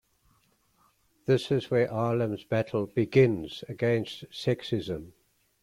[1.27, 5.11] This is where Ahlem's battle begins against sexism.